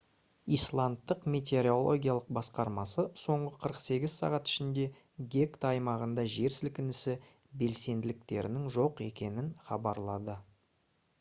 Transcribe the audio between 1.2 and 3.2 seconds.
метеорологиялық басқармасы